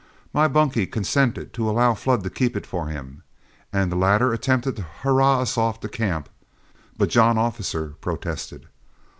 [0.33, 3.21] My bunkie consented to allow Flood to keep it for him,
[3.71, 6.27] and the latter attempted to hurrah us off to camp,
[6.97, 8.65] but John Officer protested.